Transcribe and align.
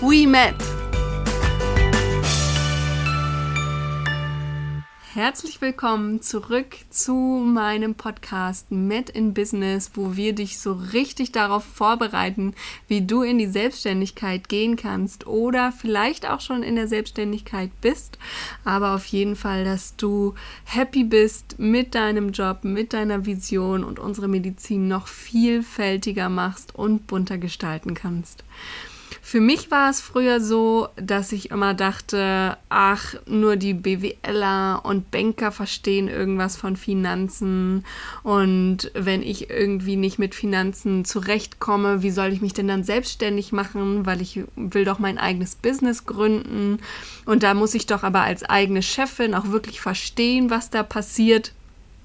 we 0.00 0.26
met. 0.26 0.54
Herzlich 5.14 5.60
willkommen 5.60 6.22
zurück 6.22 6.76
zu 6.90 7.14
meinem 7.14 7.96
Podcast 7.96 8.70
Met 8.70 9.10
in 9.10 9.34
Business, 9.34 9.90
wo 9.94 10.14
wir 10.14 10.32
dich 10.32 10.60
so 10.60 10.74
richtig 10.92 11.32
darauf 11.32 11.64
vorbereiten, 11.64 12.54
wie 12.86 13.04
du 13.04 13.22
in 13.22 13.38
die 13.38 13.48
Selbstständigkeit 13.48 14.48
gehen 14.48 14.76
kannst 14.76 15.26
oder 15.26 15.72
vielleicht 15.72 16.28
auch 16.30 16.40
schon 16.40 16.62
in 16.62 16.76
der 16.76 16.86
Selbstständigkeit 16.86 17.70
bist, 17.80 18.18
aber 18.64 18.94
auf 18.94 19.06
jeden 19.06 19.34
Fall, 19.34 19.64
dass 19.64 19.96
du 19.96 20.34
happy 20.64 21.02
bist 21.02 21.58
mit 21.58 21.96
deinem 21.96 22.30
Job, 22.30 22.62
mit 22.62 22.92
deiner 22.92 23.26
Vision 23.26 23.82
und 23.82 23.98
unsere 23.98 24.28
Medizin 24.28 24.86
noch 24.86 25.08
vielfältiger 25.08 26.28
machst 26.28 26.76
und 26.76 27.08
bunter 27.08 27.38
gestalten 27.38 27.94
kannst. 27.94 28.44
Für 29.22 29.40
mich 29.40 29.70
war 29.70 29.90
es 29.90 30.00
früher 30.00 30.40
so, 30.40 30.88
dass 30.96 31.32
ich 31.32 31.50
immer 31.50 31.74
dachte, 31.74 32.56
ach, 32.68 33.14
nur 33.26 33.56
die 33.56 33.74
BWLer 33.74 34.80
und 34.84 35.10
Banker 35.10 35.52
verstehen 35.52 36.08
irgendwas 36.08 36.56
von 36.56 36.76
Finanzen. 36.76 37.84
Und 38.22 38.90
wenn 38.94 39.22
ich 39.22 39.50
irgendwie 39.50 39.96
nicht 39.96 40.18
mit 40.18 40.34
Finanzen 40.34 41.04
zurechtkomme, 41.04 42.02
wie 42.02 42.10
soll 42.10 42.32
ich 42.32 42.40
mich 42.40 42.54
denn 42.54 42.68
dann 42.68 42.84
selbstständig 42.84 43.52
machen, 43.52 44.06
weil 44.06 44.20
ich 44.20 44.40
will 44.56 44.84
doch 44.84 44.98
mein 44.98 45.18
eigenes 45.18 45.56
Business 45.56 46.06
gründen. 46.06 46.78
Und 47.24 47.42
da 47.42 47.54
muss 47.54 47.74
ich 47.74 47.86
doch 47.86 48.02
aber 48.02 48.22
als 48.22 48.44
eigene 48.44 48.82
Chefin 48.82 49.34
auch 49.34 49.48
wirklich 49.48 49.80
verstehen, 49.80 50.50
was 50.50 50.70
da 50.70 50.82
passiert. 50.82 51.52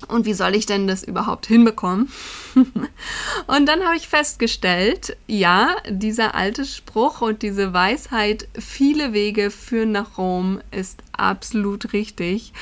Und 0.08 0.26
wie 0.26 0.34
soll 0.34 0.56
ich 0.56 0.66
denn 0.66 0.88
das 0.88 1.04
überhaupt 1.04 1.46
hinbekommen? 1.46 2.10
und 2.56 3.66
dann 3.66 3.84
habe 3.84 3.96
ich 3.96 4.08
festgestellt, 4.08 5.18
ja, 5.28 5.76
dieser 5.90 6.36
alte 6.36 6.66
Spruch 6.66 7.22
und 7.22 7.42
diese 7.42 7.74
Weisheit, 7.74 8.48
viele 8.58 9.14
Wege 9.14 9.52
führen 9.52 9.92
nach 9.92 10.18
Rom, 10.18 10.62
ist 10.72 11.02
absolut 11.24 11.94
richtig, 11.94 12.54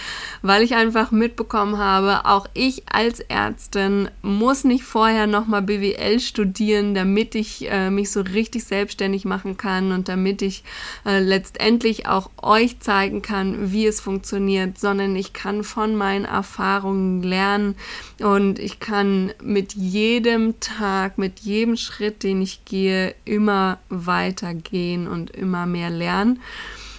weil 0.42 0.62
ich 0.62 0.76
einfach 0.76 1.12
mitbekommen 1.12 1.78
habe, 1.78 2.26
auch 2.26 2.48
ich 2.54 2.84
als 2.92 3.20
Ärztin 3.20 4.10
muss 4.22 4.64
nicht 4.64 4.84
vorher 4.84 5.28
nochmal 5.28 5.64
BWL 5.64 6.20
studieren, 6.20 6.94
damit 6.94 7.36
ich 7.36 7.70
äh, 7.70 7.90
mich 7.90 8.12
so 8.12 8.22
richtig 8.22 8.64
selbstständig 8.64 9.26
machen 9.26 9.58
kann 9.58 9.92
und 9.92 10.08
damit 10.08 10.42
ich 10.42 10.64
äh, 11.06 11.20
letztendlich 11.20 12.08
auch 12.08 12.30
euch 12.42 12.80
zeigen 12.80 13.22
kann, 13.22 13.72
wie 13.72 13.88
es 13.88 14.00
funktioniert, 14.00 14.78
sondern 14.78 15.16
ich 15.16 15.34
kann 15.34 15.64
von 15.64 15.96
meinen 15.96 16.26
Erfahrungen 16.26 17.24
lernen 17.24 17.76
und 18.20 18.60
ich 18.60 18.80
kann 18.80 19.32
mit 19.42 19.74
jedem 19.74 20.60
Tag, 20.60 21.18
mit 21.18 21.40
jedem 21.40 21.78
Schritt, 21.78 22.24
den 22.24 22.42
ich 22.42 22.64
gehe, 22.66 23.16
immer 23.26 23.80
weitergehen 23.90 25.08
und 25.08 25.32
immer 25.32 25.66
mehr 25.66 25.90
lernen. 25.90 26.40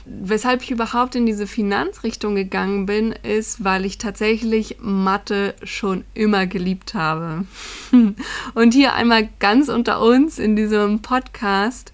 Weshalb 0.05 0.63
ich 0.63 0.71
überhaupt 0.71 1.15
in 1.15 1.27
diese 1.27 1.47
Finanzrichtung 1.47 2.35
gegangen 2.35 2.87
bin, 2.87 3.13
ist, 3.13 3.65
weil 3.65 3.85
ich 3.85 3.99
tatsächlich 3.99 4.79
Mathe 4.81 5.55
schon 5.63 6.05
immer 6.15 6.47
geliebt 6.47 6.95
habe. 6.95 7.45
Und 8.55 8.75
hier 8.75 8.95
einmal 8.95 9.29
ganz 9.39 9.69
unter 9.69 10.01
uns 10.01 10.39
in 10.39 10.57
diesem 10.57 11.03
Podcast 11.03 11.93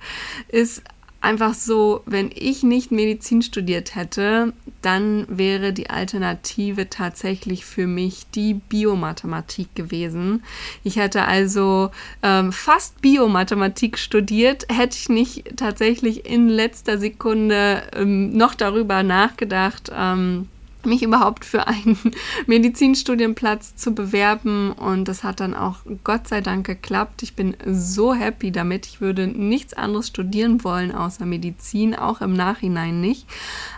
ist 0.48 0.82
einfach 1.28 1.52
so, 1.52 2.00
wenn 2.06 2.30
ich 2.34 2.62
nicht 2.62 2.90
Medizin 2.90 3.42
studiert 3.42 3.94
hätte, 3.94 4.54
dann 4.80 5.26
wäre 5.28 5.74
die 5.74 5.90
Alternative 5.90 6.88
tatsächlich 6.88 7.66
für 7.66 7.86
mich 7.86 8.30
die 8.34 8.54
Biomathematik 8.54 9.74
gewesen. 9.74 10.42
Ich 10.84 10.96
hätte 10.96 11.26
also 11.26 11.90
ähm, 12.22 12.50
fast 12.50 13.02
Biomathematik 13.02 13.98
studiert, 13.98 14.64
hätte 14.72 14.96
ich 14.96 15.10
nicht 15.10 15.58
tatsächlich 15.58 16.24
in 16.24 16.48
letzter 16.48 16.96
Sekunde 16.96 17.82
ähm, 17.94 18.32
noch 18.32 18.54
darüber 18.54 19.02
nachgedacht. 19.02 19.92
Ähm, 19.94 20.48
mich 20.84 21.02
überhaupt 21.02 21.44
für 21.44 21.66
einen 21.66 21.98
Medizinstudienplatz 22.46 23.76
zu 23.76 23.94
bewerben 23.94 24.72
und 24.72 25.06
das 25.06 25.24
hat 25.24 25.40
dann 25.40 25.54
auch 25.54 25.78
Gott 26.04 26.28
sei 26.28 26.40
Dank 26.40 26.66
geklappt. 26.66 27.22
Ich 27.22 27.34
bin 27.34 27.56
so 27.66 28.14
happy 28.14 28.52
damit. 28.52 28.86
Ich 28.86 29.00
würde 29.00 29.26
nichts 29.26 29.74
anderes 29.74 30.08
studieren 30.08 30.64
wollen 30.64 30.92
außer 30.92 31.26
Medizin, 31.26 31.94
auch 31.94 32.20
im 32.20 32.32
Nachhinein 32.32 33.00
nicht. 33.00 33.26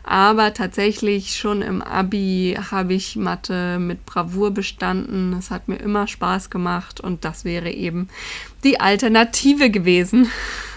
Aber 0.05 0.55
tatsächlich 0.55 1.37
schon 1.37 1.63
im 1.63 1.83
Abi 1.83 2.59
habe 2.71 2.95
ich 2.95 3.17
Mathe 3.17 3.79
mit 3.79 4.07
Bravour 4.07 4.51
bestanden. 4.51 5.35
Es 5.39 5.51
hat 5.51 5.69
mir 5.69 5.77
immer 5.77 6.07
Spaß 6.07 6.51
gemacht 6.51 7.01
und 7.01 7.25
das 7.25 7.45
wäre 7.45 7.71
eben 7.71 8.09
die 8.65 8.81
Alternative 8.81 9.71
gewesen. 9.71 10.29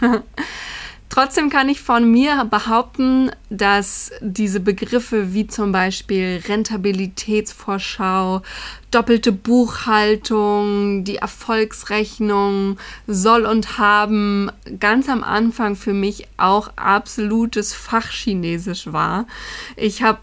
Trotzdem 1.13 1.51
kann 1.51 1.69
ich 1.69 1.79
von 1.79 2.09
mir 2.09 2.43
behaupten, 2.45 3.29
dass 3.51 4.09
diese 4.19 4.59
Begriffe 4.59 5.35
wie 5.35 5.45
zum 5.45 5.71
Beispiel 5.71 6.41
Rentabilitätsvorschau, 6.47 8.41
doppelte 8.89 9.31
Buchhaltung, 9.31 11.03
die 11.03 11.17
Erfolgsrechnung, 11.17 12.79
soll 13.05 13.45
und 13.45 13.77
haben 13.77 14.49
ganz 14.79 15.07
am 15.07 15.23
Anfang 15.23 15.75
für 15.75 15.93
mich 15.93 16.25
auch 16.37 16.71
absolutes 16.77 17.75
Fachchinesisch 17.75 18.91
war. 18.91 19.27
Ich 19.75 20.01
habe 20.01 20.17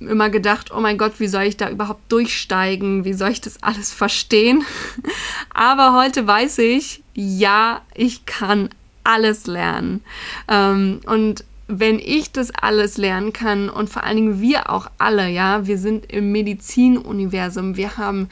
immer 0.00 0.28
gedacht, 0.28 0.70
oh 0.70 0.80
mein 0.80 0.98
Gott, 0.98 1.14
wie 1.16 1.28
soll 1.28 1.44
ich 1.44 1.56
da 1.56 1.70
überhaupt 1.70 2.12
durchsteigen? 2.12 3.06
Wie 3.06 3.14
soll 3.14 3.30
ich 3.30 3.40
das 3.40 3.62
alles 3.62 3.90
verstehen? 3.90 4.66
Aber 5.54 5.94
heute 5.94 6.26
weiß 6.26 6.58
ich, 6.58 7.02
ja, 7.14 7.80
ich 7.94 8.26
kann 8.26 8.68
alles 9.06 9.46
lernen. 9.46 10.02
Ähm, 10.48 11.00
und 11.06 11.44
wenn 11.68 11.98
ich 11.98 12.30
das 12.30 12.52
alles 12.52 12.96
lernen 12.96 13.32
kann 13.32 13.68
und 13.68 13.90
vor 13.90 14.04
allen 14.04 14.16
Dingen 14.16 14.40
wir 14.40 14.70
auch 14.70 14.88
alle, 14.98 15.28
ja, 15.28 15.66
wir 15.66 15.78
sind 15.78 16.12
im 16.12 16.30
Medizinuniversum, 16.32 17.76
wir 17.76 17.96
haben 17.96 18.28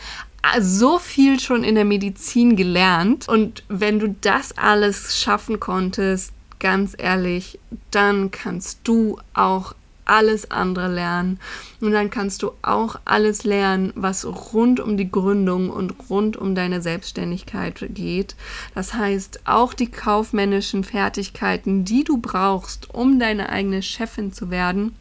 so 0.60 0.98
viel 0.98 1.40
schon 1.40 1.64
in 1.64 1.74
der 1.74 1.84
Medizin 1.84 2.54
gelernt 2.54 3.28
und 3.28 3.64
wenn 3.68 3.98
du 3.98 4.14
das 4.20 4.56
alles 4.56 5.18
schaffen 5.18 5.58
konntest, 5.58 6.32
ganz 6.60 6.94
ehrlich, 6.96 7.58
dann 7.90 8.30
kannst 8.30 8.80
du 8.84 9.18
auch 9.32 9.74
alles 10.04 10.50
andere 10.50 10.88
lernen. 10.88 11.38
Und 11.80 11.92
dann 11.92 12.10
kannst 12.10 12.42
du 12.42 12.52
auch 12.62 12.96
alles 13.04 13.44
lernen, 13.44 13.92
was 13.94 14.24
rund 14.24 14.80
um 14.80 14.96
die 14.96 15.10
Gründung 15.10 15.70
und 15.70 15.94
rund 16.08 16.36
um 16.36 16.54
deine 16.54 16.80
Selbstständigkeit 16.80 17.84
geht. 17.90 18.36
Das 18.74 18.94
heißt, 18.94 19.40
auch 19.44 19.74
die 19.74 19.90
kaufmännischen 19.90 20.84
Fertigkeiten, 20.84 21.84
die 21.84 22.04
du 22.04 22.18
brauchst, 22.18 22.94
um 22.94 23.18
deine 23.18 23.48
eigene 23.48 23.82
Chefin 23.82 24.32
zu 24.32 24.50
werden, 24.50 24.94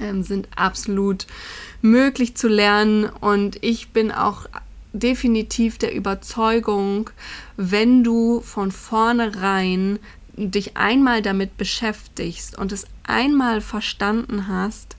ähm, 0.00 0.22
sind 0.22 0.48
absolut 0.56 1.26
möglich 1.82 2.36
zu 2.36 2.48
lernen. 2.48 3.04
Und 3.04 3.62
ich 3.62 3.90
bin 3.90 4.12
auch 4.12 4.46
definitiv 4.92 5.78
der 5.78 5.94
Überzeugung, 5.94 7.10
wenn 7.56 8.02
du 8.02 8.40
von 8.40 8.72
vornherein 8.72 9.98
dich 10.36 10.76
einmal 10.76 11.22
damit 11.22 11.56
beschäftigst 11.56 12.58
und 12.58 12.72
es 12.72 12.86
einmal 13.04 13.60
verstanden 13.60 14.48
hast, 14.48 14.96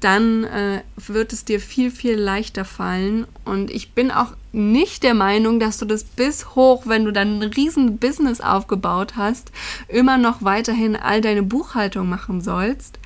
dann 0.00 0.44
äh, 0.44 0.82
wird 0.96 1.32
es 1.32 1.44
dir 1.44 1.60
viel, 1.60 1.90
viel 1.90 2.14
leichter 2.14 2.64
fallen. 2.64 3.26
Und 3.44 3.70
ich 3.70 3.92
bin 3.92 4.10
auch 4.10 4.32
nicht 4.52 5.02
der 5.02 5.14
Meinung, 5.14 5.60
dass 5.60 5.78
du 5.78 5.84
das 5.84 6.04
bis 6.04 6.54
hoch, 6.54 6.86
wenn 6.86 7.04
du 7.04 7.12
dann 7.12 7.40
ein 7.42 7.50
riesen 7.50 7.98
Business 7.98 8.40
aufgebaut 8.40 9.16
hast, 9.16 9.50
immer 9.88 10.16
noch 10.16 10.42
weiterhin 10.42 10.96
all 10.96 11.20
deine 11.20 11.42
Buchhaltung 11.42 12.08
machen 12.08 12.40
sollst 12.40 12.98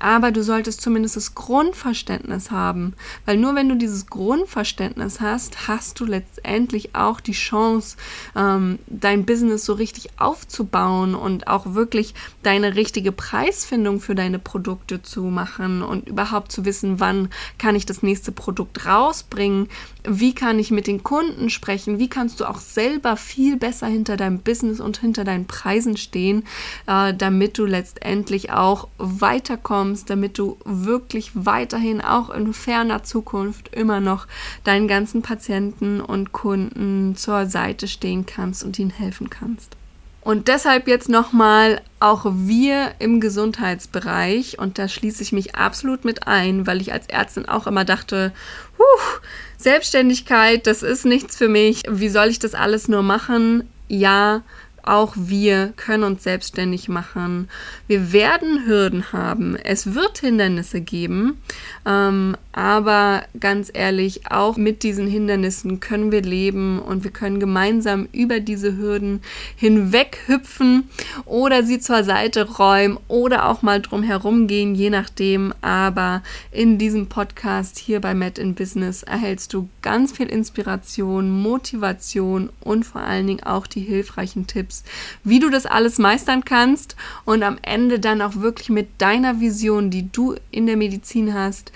aber 0.00 0.32
du 0.32 0.42
solltest 0.42 0.80
zumindest 0.80 1.16
das 1.16 1.34
Grundverständnis 1.34 2.50
haben, 2.50 2.94
weil 3.26 3.36
nur 3.36 3.54
wenn 3.54 3.68
du 3.68 3.76
dieses 3.76 4.06
Grundverständnis 4.06 5.20
hast, 5.20 5.68
hast 5.68 6.00
du 6.00 6.04
letztendlich 6.04 6.94
auch 6.94 7.20
die 7.20 7.32
Chance, 7.32 7.96
ähm, 8.36 8.78
dein 8.86 9.24
Business 9.24 9.64
so 9.64 9.72
richtig 9.74 10.18
aufzubauen 10.18 11.14
und 11.14 11.48
auch 11.48 11.74
wirklich 11.74 12.14
deine 12.42 12.74
richtige 12.74 13.12
Preisfindung 13.12 14.00
für 14.00 14.14
deine 14.14 14.38
Produkte 14.38 15.02
zu 15.02 15.24
machen 15.24 15.82
und 15.82 16.08
überhaupt 16.08 16.52
zu 16.52 16.64
wissen, 16.64 17.00
wann 17.00 17.28
kann 17.58 17.76
ich 17.76 17.86
das 17.86 18.02
nächste 18.02 18.32
Produkt 18.32 18.86
rausbringen, 18.86 19.68
wie 20.06 20.34
kann 20.34 20.58
ich 20.58 20.70
mit 20.70 20.86
den 20.86 21.02
Kunden 21.02 21.50
sprechen, 21.50 21.98
wie 21.98 22.08
kannst 22.08 22.40
du 22.40 22.44
auch 22.44 22.58
selber 22.58 23.16
viel 23.16 23.56
besser 23.56 23.86
hinter 23.86 24.16
deinem 24.16 24.40
Business 24.40 24.80
und 24.80 24.98
hinter 24.98 25.24
deinen 25.24 25.46
Preisen 25.46 25.96
stehen, 25.96 26.44
äh, 26.86 27.14
damit 27.14 27.58
du 27.58 27.64
letztendlich 27.64 28.52
auch 28.52 28.88
weiterkommst, 28.98 30.10
damit 30.10 30.38
du 30.38 30.58
wirklich 30.64 31.30
weiterhin 31.34 32.00
auch 32.00 32.30
in 32.30 32.52
ferner 32.52 33.02
Zukunft 33.02 33.74
immer 33.74 34.00
noch 34.00 34.26
deinen 34.62 34.88
ganzen 34.88 35.22
Patienten 35.22 36.00
und 36.00 36.32
Kunden 36.32 37.16
zur 37.16 37.46
Seite 37.46 37.88
stehen 37.88 38.26
kannst 38.26 38.62
und 38.62 38.78
ihnen 38.78 38.90
helfen 38.90 39.30
kannst. 39.30 39.76
Und 40.24 40.48
deshalb 40.48 40.88
jetzt 40.88 41.10
nochmal 41.10 41.82
auch 42.00 42.24
wir 42.24 42.92
im 42.98 43.20
Gesundheitsbereich, 43.20 44.58
und 44.58 44.78
da 44.78 44.88
schließe 44.88 45.22
ich 45.22 45.32
mich 45.32 45.54
absolut 45.54 46.06
mit 46.06 46.26
ein, 46.26 46.66
weil 46.66 46.80
ich 46.80 46.94
als 46.94 47.08
Ärztin 47.08 47.46
auch 47.46 47.66
immer 47.66 47.84
dachte, 47.84 48.32
huh, 48.78 49.20
Selbstständigkeit, 49.58 50.66
das 50.66 50.82
ist 50.82 51.04
nichts 51.04 51.36
für 51.36 51.48
mich, 51.48 51.82
wie 51.88 52.08
soll 52.08 52.28
ich 52.28 52.38
das 52.38 52.54
alles 52.54 52.88
nur 52.88 53.02
machen? 53.02 53.68
Ja, 53.88 54.42
auch 54.82 55.14
wir 55.16 55.72
können 55.76 56.04
uns 56.04 56.22
selbstständig 56.22 56.88
machen. 56.88 57.48
Wir 57.86 58.12
werden 58.12 58.66
Hürden 58.66 59.12
haben. 59.12 59.56
Es 59.56 59.94
wird 59.94 60.18
Hindernisse 60.18 60.80
geben. 60.80 61.38
Ähm, 61.86 62.36
aber 62.54 63.24
ganz 63.38 63.70
ehrlich, 63.72 64.30
auch 64.30 64.56
mit 64.56 64.82
diesen 64.82 65.06
Hindernissen 65.06 65.80
können 65.80 66.12
wir 66.12 66.22
leben 66.22 66.78
und 66.78 67.04
wir 67.04 67.10
können 67.10 67.40
gemeinsam 67.40 68.08
über 68.12 68.40
diese 68.40 68.76
Hürden 68.76 69.20
hinweg 69.56 70.20
hüpfen 70.26 70.88
oder 71.24 71.62
sie 71.62 71.78
zur 71.78 72.04
Seite 72.04 72.56
räumen 72.56 72.98
oder 73.08 73.48
auch 73.48 73.62
mal 73.62 73.82
drum 73.82 74.02
herum 74.02 74.46
gehen, 74.46 74.74
je 74.74 74.90
nachdem. 74.90 75.52
Aber 75.60 76.22
in 76.50 76.78
diesem 76.78 77.08
Podcast 77.08 77.78
hier 77.78 78.00
bei 78.00 78.14
Met 78.14 78.38
in 78.38 78.54
Business 78.54 79.02
erhältst 79.02 79.52
du 79.52 79.68
ganz 79.82 80.12
viel 80.12 80.28
Inspiration, 80.28 81.30
Motivation 81.30 82.50
und 82.60 82.84
vor 82.84 83.02
allen 83.02 83.26
Dingen 83.26 83.42
auch 83.42 83.66
die 83.66 83.80
hilfreichen 83.80 84.46
Tipps 84.46 84.84
wie 85.24 85.38
du 85.38 85.50
das 85.50 85.66
alles 85.66 85.98
meistern 85.98 86.44
kannst 86.44 86.96
und 87.24 87.42
am 87.42 87.58
Ende 87.62 87.98
dann 87.98 88.22
auch 88.22 88.36
wirklich 88.36 88.68
mit 88.68 88.88
deiner 88.98 89.40
Vision, 89.40 89.90
die 89.90 90.10
du 90.10 90.36
in 90.50 90.66
der 90.66 90.76
Medizin 90.76 91.34
hast, 91.34 91.72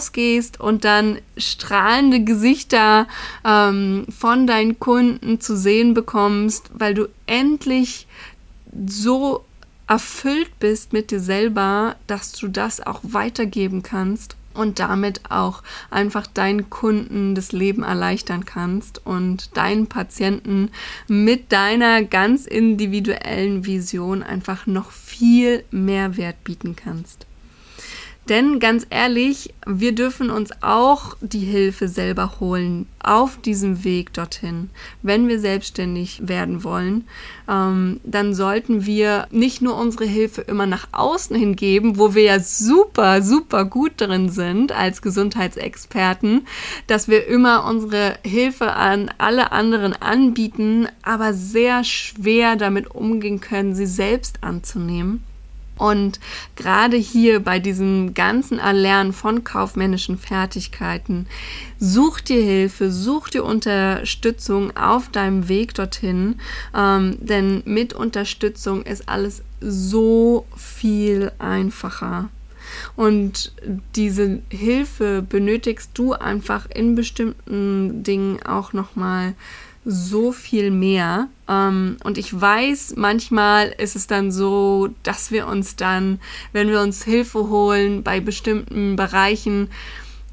hinausgehst 0.00 0.60
und 0.60 0.84
dann 0.84 1.18
strahlende 1.36 2.24
Gesichter 2.24 3.06
ähm, 3.44 4.06
von 4.16 4.46
deinen 4.46 4.78
Kunden 4.78 5.40
zu 5.40 5.56
sehen 5.56 5.94
bekommst, 5.94 6.70
weil 6.72 6.94
du 6.94 7.08
endlich 7.26 8.06
so 8.86 9.44
erfüllt 9.86 10.58
bist 10.60 10.92
mit 10.92 11.10
dir 11.10 11.20
selber, 11.20 11.96
dass 12.06 12.32
du 12.32 12.48
das 12.48 12.80
auch 12.80 13.00
weitergeben 13.02 13.82
kannst 13.82 14.36
und 14.54 14.78
damit 14.78 15.30
auch 15.30 15.62
einfach 15.90 16.26
deinen 16.26 16.70
Kunden 16.70 17.34
das 17.34 17.52
Leben 17.52 17.82
erleichtern 17.82 18.44
kannst 18.44 19.04
und 19.04 19.56
deinen 19.56 19.86
Patienten 19.86 20.70
mit 21.08 21.52
deiner 21.52 22.02
ganz 22.02 22.46
individuellen 22.46 23.64
Vision 23.64 24.22
einfach 24.22 24.66
noch 24.66 24.90
viel 24.90 25.64
mehr 25.70 26.16
Wert 26.16 26.42
bieten 26.44 26.76
kannst. 26.76 27.26
Denn 28.30 28.60
ganz 28.60 28.86
ehrlich, 28.90 29.52
wir 29.66 29.92
dürfen 29.92 30.30
uns 30.30 30.50
auch 30.60 31.16
die 31.20 31.40
Hilfe 31.40 31.88
selber 31.88 32.38
holen 32.38 32.86
auf 33.02 33.38
diesem 33.38 33.82
Weg 33.82 34.12
dorthin. 34.12 34.70
Wenn 35.02 35.26
wir 35.26 35.40
selbstständig 35.40 36.28
werden 36.28 36.62
wollen, 36.62 37.08
ähm, 37.48 37.98
dann 38.04 38.32
sollten 38.32 38.86
wir 38.86 39.26
nicht 39.32 39.62
nur 39.62 39.76
unsere 39.76 40.04
Hilfe 40.04 40.42
immer 40.42 40.66
nach 40.66 40.86
außen 40.92 41.34
hingeben, 41.34 41.98
wo 41.98 42.14
wir 42.14 42.22
ja 42.22 42.38
super, 42.38 43.20
super 43.20 43.64
gut 43.64 43.94
drin 43.96 44.28
sind 44.28 44.70
als 44.70 45.02
Gesundheitsexperten, 45.02 46.46
dass 46.86 47.08
wir 47.08 47.26
immer 47.26 47.64
unsere 47.64 48.16
Hilfe 48.24 48.74
an 48.74 49.10
alle 49.18 49.50
anderen 49.50 49.92
anbieten, 49.92 50.86
aber 51.02 51.34
sehr 51.34 51.82
schwer 51.82 52.54
damit 52.54 52.94
umgehen 52.94 53.40
können, 53.40 53.74
sie 53.74 53.86
selbst 53.86 54.44
anzunehmen. 54.44 55.24
Und 55.80 56.20
gerade 56.56 56.98
hier 56.98 57.40
bei 57.40 57.58
diesem 57.58 58.12
ganzen 58.12 58.58
Erlernen 58.58 59.14
von 59.14 59.44
kaufmännischen 59.44 60.18
Fertigkeiten, 60.18 61.26
such 61.78 62.20
dir 62.20 62.42
Hilfe, 62.42 62.90
such 62.90 63.30
dir 63.30 63.44
Unterstützung 63.44 64.76
auf 64.76 65.08
deinem 65.08 65.48
Weg 65.48 65.72
dorthin, 65.72 66.38
ähm, 66.76 67.16
denn 67.20 67.62
mit 67.64 67.94
Unterstützung 67.94 68.82
ist 68.82 69.08
alles 69.08 69.42
so 69.62 70.44
viel 70.54 71.32
einfacher. 71.38 72.28
Und 72.94 73.52
diese 73.96 74.40
Hilfe 74.50 75.24
benötigst 75.26 75.92
du 75.94 76.12
einfach 76.12 76.68
in 76.68 76.94
bestimmten 76.94 78.02
Dingen 78.02 78.42
auch 78.42 78.74
nochmal 78.74 79.32
so 79.84 80.32
viel 80.32 80.70
mehr. 80.70 81.28
Ähm, 81.48 81.96
und 82.04 82.18
ich 82.18 82.38
weiß, 82.38 82.94
manchmal 82.96 83.68
ist 83.78 83.96
es 83.96 84.06
dann 84.06 84.30
so, 84.30 84.90
dass 85.02 85.30
wir 85.30 85.46
uns 85.46 85.76
dann, 85.76 86.20
wenn 86.52 86.68
wir 86.68 86.80
uns 86.80 87.04
Hilfe 87.04 87.48
holen 87.48 88.02
bei 88.02 88.20
bestimmten 88.20 88.96
Bereichen, 88.96 89.68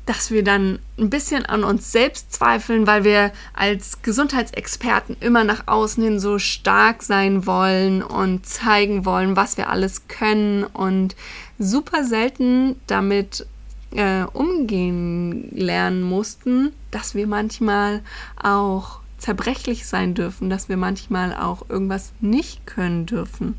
dass 0.06 0.32
wir 0.32 0.44
dann 0.44 0.80
ein 0.98 1.10
bisschen 1.10 1.46
an 1.46 1.66
uns 1.66 1.92
selbst 1.92 2.34
zweifeln, 2.34 2.88
weil 2.88 3.04
wir 3.04 3.34
als 3.54 4.02
Gesundheitsexperten 4.02 5.18
immer 5.20 5.44
nach 5.44 5.68
außen 5.68 6.02
hin 6.02 6.20
so 6.20 6.40
stark 6.40 7.04
sein 7.04 7.46
wollen 7.46 8.02
und 8.02 8.46
zeigen 8.46 9.06
wollen, 9.06 9.36
was 9.36 9.58
wir 9.58 9.70
alles 9.70 10.08
können 10.08 10.64
und 10.64 11.16
super 11.60 12.06
selten 12.06 12.80
damit 12.88 13.46
äh, 13.92 14.24
umgehen 14.24 15.50
lernen 15.52 16.04
mussten, 16.04 16.72
dass 16.92 17.14
wir 17.14 17.28
manchmal 17.28 18.02
auch 18.42 19.02
zerbrechlich 19.18 19.86
sein 19.86 20.14
dürfen, 20.14 20.50
dass 20.50 20.70
wir 20.70 20.78
manchmal 20.78 21.34
auch 21.34 21.70
irgendwas 21.70 22.12
nicht 22.22 22.66
können 22.66 23.06
dürfen. 23.06 23.56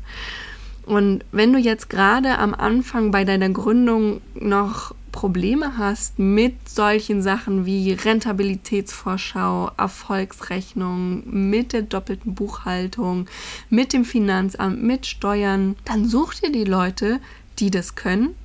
Und 0.85 1.23
wenn 1.31 1.53
du 1.53 1.59
jetzt 1.59 1.89
gerade 1.89 2.39
am 2.39 2.55
Anfang 2.55 3.11
bei 3.11 3.23
deiner 3.23 3.49
Gründung 3.49 4.21
noch 4.33 4.95
Probleme 5.11 5.77
hast 5.77 6.17
mit 6.17 6.67
solchen 6.67 7.21
Sachen 7.21 7.65
wie 7.65 7.91
Rentabilitätsvorschau, 7.91 9.71
Erfolgsrechnung, 9.77 11.23
mit 11.25 11.73
der 11.73 11.83
doppelten 11.83 12.33
Buchhaltung, 12.33 13.27
mit 13.69 13.93
dem 13.93 14.05
Finanzamt, 14.05 14.81
mit 14.81 15.05
Steuern, 15.05 15.75
dann 15.85 16.07
such 16.07 16.35
dir 16.35 16.51
die 16.51 16.63
Leute, 16.63 17.19
die 17.59 17.69
das 17.69 17.95
können, 17.95 18.35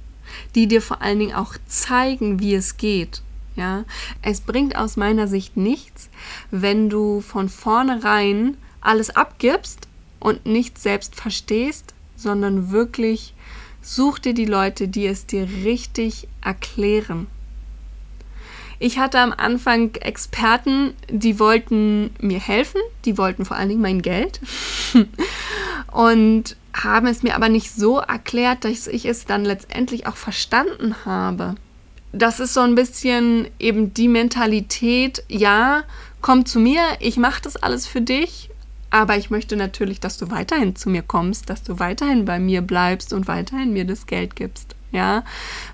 die 0.55 0.67
dir 0.67 0.82
vor 0.82 1.00
allen 1.02 1.20
Dingen 1.20 1.34
auch 1.34 1.55
zeigen, 1.67 2.40
wie 2.40 2.55
es 2.55 2.76
geht. 2.76 3.22
Ja, 3.56 3.84
es 4.22 4.40
bringt 4.40 4.76
aus 4.76 4.96
meiner 4.96 5.28
Sicht 5.28 5.56
nichts, 5.56 6.08
wenn 6.50 6.90
du 6.90 7.20
von 7.20 7.48
vornherein 7.48 8.56
alles 8.80 9.14
abgibst 9.14 9.88
und 10.19 10.44
nicht 10.44 10.79
selbst 10.79 11.14
verstehst, 11.14 11.94
sondern 12.17 12.70
wirklich 12.70 13.34
such 13.81 14.19
dir 14.19 14.34
die 14.34 14.44
Leute, 14.44 14.88
die 14.88 15.06
es 15.06 15.26
dir 15.26 15.48
richtig 15.64 16.26
erklären. 16.43 17.29
Ich 18.81 18.98
hatte 18.98 19.20
am 19.20 19.32
Anfang 19.32 19.94
Experten, 19.94 20.94
die 21.08 21.38
wollten 21.38 22.10
mir 22.20 22.40
helfen, 22.40 22.81
die 23.05 23.17
wollten 23.17 23.44
vor 23.44 23.56
allen 23.56 23.69
Dingen 23.69 23.81
mein 23.81 24.02
Geld 24.02 24.40
und 25.93 26.56
haben 26.74 27.06
es 27.06 27.22
mir 27.22 27.36
aber 27.36 27.48
nicht 27.48 27.70
so 27.70 27.98
erklärt, 27.98 28.64
dass 28.64 28.88
ich 28.88 29.06
es 29.06 29.26
dann 29.26 29.44
letztendlich 29.44 30.08
auch 30.08 30.17
verstanden 30.17 30.96
habe 31.05 31.55
das 32.14 32.40
ist 32.40 32.54
so 32.54 32.60
ein 32.60 32.74
bisschen 32.74 33.48
eben 33.58 33.92
die 33.94 34.08
Mentalität, 34.08 35.24
ja, 35.28 35.84
komm 36.20 36.46
zu 36.46 36.60
mir, 36.60 36.82
ich 37.00 37.16
mache 37.16 37.42
das 37.42 37.56
alles 37.56 37.86
für 37.86 38.00
dich, 38.00 38.50
aber 38.90 39.16
ich 39.16 39.30
möchte 39.30 39.56
natürlich, 39.56 40.00
dass 40.00 40.18
du 40.18 40.30
weiterhin 40.30 40.76
zu 40.76 40.88
mir 40.88 41.02
kommst, 41.02 41.50
dass 41.50 41.62
du 41.62 41.78
weiterhin 41.78 42.24
bei 42.24 42.38
mir 42.38 42.62
bleibst 42.62 43.12
und 43.12 43.26
weiterhin 43.26 43.72
mir 43.72 43.84
das 43.84 44.06
Geld 44.06 44.36
gibst 44.36 44.74
ja. 44.94 45.24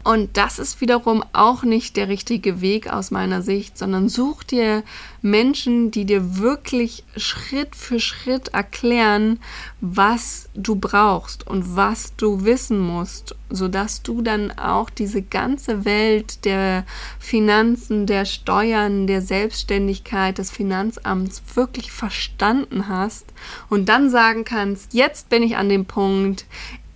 Und 0.03 0.37
das 0.39 0.59
ist 0.59 0.81
wiederum 0.81 1.23
auch 1.35 1.63
nicht 1.63 1.97
der 1.97 2.09
richtige 2.09 2.63
Weg 2.63 2.91
aus 2.91 3.11
meiner 3.11 3.43
Sicht, 3.43 3.77
sondern 3.77 4.09
such 4.09 4.45
dir 4.45 4.83
Menschen, 5.21 5.91
die 5.91 6.07
dir 6.07 6.39
wirklich 6.39 7.05
Schritt 7.17 7.77
für 7.77 8.01
Schritt 8.01 8.49
erklären, 8.49 9.39
was 9.83 10.49
du 10.55 10.77
brauchst 10.77 11.47
und 11.47 11.77
was 11.77 12.17
du 12.17 12.45
wissen 12.47 12.79
musst, 12.79 13.37
sodass 13.51 14.03
du 14.03 14.23
dann 14.23 14.53
auch 14.53 14.89
diese 14.89 15.21
ganze 15.21 15.85
Welt 15.85 16.47
der 16.47 16.87
Finanzen, 17.19 18.07
der 18.07 18.25
Steuern, 18.25 19.07
der 19.07 19.21
Selbstständigkeit, 19.21 20.39
des 20.39 20.51
Finanzamts 20.51 21.43
wirklich 21.55 21.93
verstanden 21.93 22.89
hast 22.89 23.27
und 23.69 23.91
dann 23.91 24.09
sagen 24.09 24.45
kannst, 24.45 24.95
jetzt 24.95 25.29
bin 25.29 25.43
ich 25.43 25.59
an 25.59 25.69
dem 25.69 25.85
Punkt, 25.85 26.47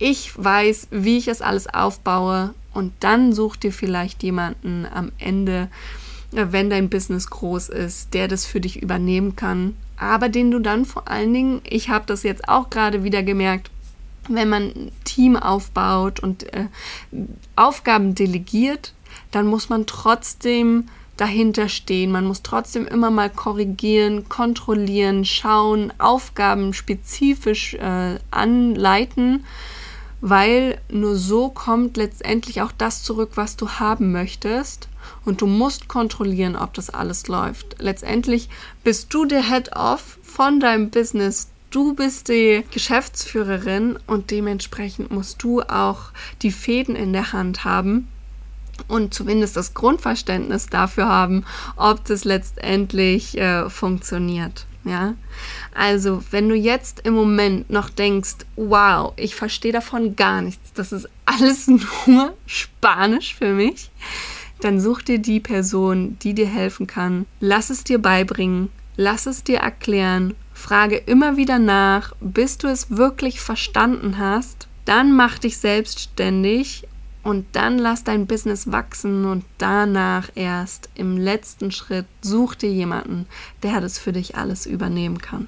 ich 0.05 0.31
weiß, 0.37 0.89
wie 0.91 1.17
ich 1.17 1.27
es 1.27 1.41
alles 1.41 1.65
aufbaue. 1.65 2.53
Und 2.75 2.93
dann 2.99 3.33
such 3.33 3.55
dir 3.55 3.71
vielleicht 3.71 4.21
jemanden 4.21 4.85
am 4.85 5.11
Ende, 5.17 5.67
äh, 6.31 6.45
wenn 6.51 6.69
dein 6.69 6.89
Business 6.89 7.27
groß 7.31 7.69
ist, 7.69 8.13
der 8.13 8.27
das 8.27 8.45
für 8.45 8.61
dich 8.61 8.83
übernehmen 8.83 9.35
kann, 9.35 9.75
aber 9.97 10.29
den 10.29 10.51
du 10.51 10.59
dann 10.59 10.85
vor 10.85 11.07
allen 11.07 11.33
Dingen, 11.33 11.61
ich 11.67 11.89
habe 11.89 12.05
das 12.05 12.21
jetzt 12.21 12.47
auch 12.47 12.69
gerade 12.69 13.03
wieder 13.03 13.23
gemerkt, 13.23 13.71
wenn 14.27 14.49
man 14.49 14.63
ein 14.63 14.91
Team 15.05 15.37
aufbaut 15.37 16.19
und 16.19 16.53
äh, 16.53 16.67
Aufgaben 17.55 18.13
delegiert, 18.13 18.93
dann 19.31 19.47
muss 19.47 19.69
man 19.69 19.87
trotzdem 19.87 20.87
dahinter 21.17 21.67
stehen. 21.67 22.11
Man 22.11 22.25
muss 22.25 22.43
trotzdem 22.43 22.85
immer 22.85 23.09
mal 23.09 23.29
korrigieren, 23.31 24.29
kontrollieren, 24.29 25.25
schauen, 25.25 25.93
Aufgaben 25.97 26.73
spezifisch 26.73 27.73
äh, 27.75 28.19
anleiten, 28.29 29.45
weil 30.27 30.79
nur 30.89 31.17
so 31.17 31.49
kommt 31.49 31.97
letztendlich 31.97 32.63
auch 32.63 32.71
das 32.71 33.03
zurück, 33.03 33.33
was 33.35 33.57
du 33.57 33.69
haben 33.69 34.11
möchtest. 34.11 34.89
Und 35.23 35.41
du 35.41 35.45
musst 35.45 35.87
kontrollieren, 35.87 36.55
ob 36.55 36.73
das 36.73 36.89
alles 36.89 37.27
läuft. 37.27 37.75
Letztendlich 37.77 38.49
bist 38.83 39.13
du 39.13 39.25
der 39.25 39.47
Head-Off 39.47 40.17
von 40.23 40.59
deinem 40.59 40.89
Business. 40.89 41.49
Du 41.69 41.93
bist 41.93 42.29
die 42.29 42.63
Geschäftsführerin 42.71 43.99
und 44.07 44.31
dementsprechend 44.31 45.11
musst 45.11 45.43
du 45.43 45.61
auch 45.61 46.05
die 46.41 46.51
Fäden 46.51 46.95
in 46.95 47.13
der 47.13 47.31
Hand 47.31 47.63
haben 47.63 48.07
und 48.87 49.13
zumindest 49.13 49.55
das 49.55 49.75
Grundverständnis 49.75 50.65
dafür 50.65 51.07
haben, 51.07 51.45
ob 51.75 52.03
das 52.03 52.23
letztendlich 52.23 53.37
äh, 53.37 53.69
funktioniert. 53.69 54.65
Ja, 54.85 55.15
also 55.73 56.23
wenn 56.29 56.47
du 56.47 56.55
jetzt 56.55 57.01
im 57.05 57.15
Moment 57.15 57.71
noch 57.71 57.89
denkst, 57.89 58.45
wow, 58.55 59.13
ich 59.15 59.33
verstehe 59.33 59.71
davon 59.71 60.15
gar 60.15 60.41
nichts, 60.41 60.73
das 60.73 60.91
ist 60.91 61.09
alles 61.25 61.67
nur 62.05 62.33
Spanisch 62.45 63.35
für 63.35 63.53
mich, 63.53 63.89
dann 64.61 64.79
such 64.79 65.01
dir 65.01 65.17
die 65.17 65.39
Person, 65.39 66.17
die 66.21 66.35
dir 66.35 66.47
helfen 66.47 66.85
kann. 66.85 67.25
Lass 67.39 67.71
es 67.71 67.83
dir 67.83 67.97
beibringen, 67.97 68.69
lass 68.95 69.25
es 69.25 69.43
dir 69.43 69.57
erklären 69.57 70.35
Frage 70.55 70.95
immer 70.95 71.35
wieder 71.35 71.59
nach, 71.59 72.13
bis 72.21 72.57
du 72.57 72.67
es 72.67 72.89
wirklich 72.89 73.41
verstanden 73.41 74.17
hast. 74.17 74.67
Dann 74.85 75.11
mach 75.15 75.37
dich 75.37 75.57
selbstständig 75.57 76.87
und 77.25 77.47
dann 77.53 77.79
lass 77.79 78.03
dein 78.03 78.27
Business 78.27 78.71
wachsen 78.71 79.25
und 79.25 79.43
danach 79.57 80.29
erst 80.35 80.89
im 80.93 81.17
letzten 81.17 81.71
Schritt 81.71 82.05
such 82.21 82.53
dir 82.53 82.71
jemanden, 82.71 83.25
der 83.63 83.81
das 83.81 83.97
für 83.97 84.13
dich 84.13 84.37
alles 84.37 84.67
übernehmen 84.67 85.17
kann. 85.17 85.47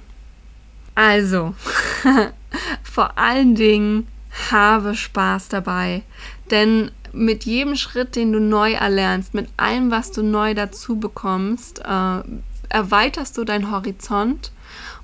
Also, 0.96 1.54
vor 2.82 3.16
allen 3.16 3.54
Dingen 3.54 4.08
habe 4.50 4.96
Spaß 4.96 5.50
dabei, 5.50 6.02
denn 6.50 6.90
mit 7.12 7.44
jedem 7.44 7.76
Schritt, 7.76 8.16
den 8.16 8.32
du 8.32 8.40
neu 8.40 8.72
erlernst, 8.72 9.32
mit 9.32 9.48
allem, 9.56 9.92
was 9.92 10.10
du 10.10 10.24
neu 10.24 10.54
dazu 10.54 10.96
bekommst, 10.96 11.78
äh, 11.78 12.22
erweiterst 12.70 13.38
du 13.38 13.44
deinen 13.44 13.70
Horizont 13.70 14.50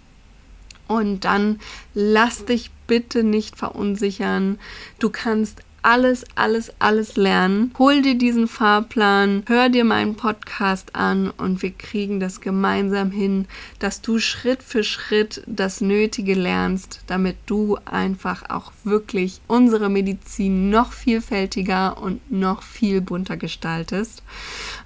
Und 0.89 1.25
dann 1.25 1.59
lass 1.95 2.45
dich 2.45 2.71
bitte 2.87 3.25
nicht 3.25 3.57
verunsichern. 3.57 4.61
Du 5.01 5.11
kannst 5.11 5.63
alles, 5.87 6.25
alles, 6.35 6.73
alles 6.81 7.15
lernen. 7.15 7.73
Hol 7.79 8.03
dir 8.03 8.19
diesen 8.19 8.49
Fahrplan, 8.49 9.45
hör 9.47 9.69
dir 9.69 9.85
meinen 9.85 10.17
Podcast 10.17 10.97
an 10.97 11.31
und 11.31 11.63
wir 11.63 11.71
kriegen 11.71 12.19
das 12.19 12.41
gemeinsam 12.41 13.13
hin, 13.13 13.47
dass 13.79 14.03
du 14.03 14.19
Schritt 14.19 14.65
für 14.65 14.83
Schritt 14.83 15.45
das 15.47 15.81
Nötige 15.81 16.35
lernst, 16.35 17.03
damit 17.07 17.37
du 17.47 17.79
einfach 17.85 18.51
auch 18.51 18.73
wirklich 18.83 19.41
unsere 19.47 19.89
Medizin 19.89 20.71
noch 20.71 20.93
vielfältiger 20.93 22.03
und 22.03 22.33
noch 22.33 22.65
viel 22.65 23.01
bunter 23.01 23.37
gestaltest. 23.37 24.25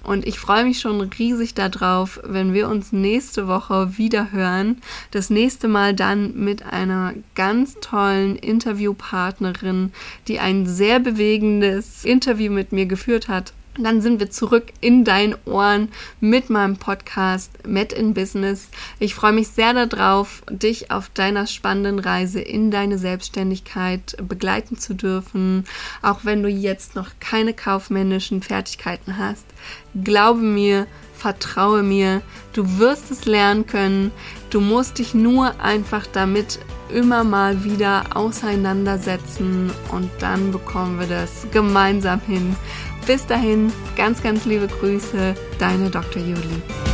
Und 0.03 0.27
ich 0.27 0.39
freue 0.39 0.65
mich 0.65 0.79
schon 0.79 1.01
riesig 1.01 1.55
darauf, 1.55 2.19
wenn 2.23 2.53
wir 2.53 2.69
uns 2.69 2.91
nächste 2.91 3.47
Woche 3.47 3.97
wieder 3.97 4.31
hören. 4.31 4.77
Das 5.09 5.31
nächste 5.31 5.67
Mal 5.67 5.95
dann 5.95 6.35
mit 6.35 6.63
einer 6.63 7.15
ganz 7.33 7.79
tollen 7.81 8.35
Interviewpartnerin, 8.35 9.93
die 10.27 10.39
einen 10.39 10.67
sehr 10.67 10.90
sehr 10.91 10.99
bewegendes 10.99 12.03
Interview 12.03 12.51
mit 12.51 12.73
mir 12.73 12.85
geführt 12.85 13.29
hat. 13.29 13.53
Dann 13.77 14.01
sind 14.01 14.19
wir 14.19 14.29
zurück 14.29 14.73
in 14.81 15.05
deinen 15.05 15.35
Ohren 15.45 15.89
mit 16.19 16.49
meinem 16.49 16.75
Podcast 16.75 17.65
Met 17.65 17.93
in 17.93 18.13
Business. 18.13 18.67
Ich 18.99 19.15
freue 19.15 19.31
mich 19.31 19.47
sehr 19.47 19.73
darauf, 19.73 20.43
dich 20.49 20.91
auf 20.91 21.09
deiner 21.09 21.47
spannenden 21.47 21.99
Reise 21.99 22.41
in 22.41 22.69
deine 22.69 22.97
Selbstständigkeit 22.97 24.17
begleiten 24.27 24.77
zu 24.77 24.93
dürfen. 24.93 25.63
Auch 26.01 26.25
wenn 26.25 26.43
du 26.43 26.49
jetzt 26.49 26.95
noch 26.95 27.11
keine 27.21 27.53
kaufmännischen 27.53 28.41
Fertigkeiten 28.41 29.17
hast. 29.17 29.45
Glaube 30.03 30.41
mir, 30.41 30.85
vertraue 31.21 31.83
mir, 31.83 32.21
du 32.51 32.79
wirst 32.79 33.09
es 33.11 33.25
lernen 33.25 33.67
können. 33.67 34.11
Du 34.49 34.59
musst 34.59 34.99
dich 34.99 35.13
nur 35.13 35.61
einfach 35.61 36.07
damit 36.07 36.59
immer 36.93 37.23
mal 37.23 37.63
wieder 37.63 38.03
auseinandersetzen 38.15 39.71
und 39.91 40.09
dann 40.19 40.51
bekommen 40.51 40.99
wir 40.99 41.07
das 41.07 41.47
gemeinsam 41.51 42.19
hin. 42.21 42.55
Bis 43.11 43.27
dahin, 43.27 43.73
ganz, 43.97 44.23
ganz 44.23 44.45
liebe 44.45 44.69
Grüße, 44.69 45.35
deine 45.59 45.89
Dr. 45.89 46.21
Julie. 46.21 46.90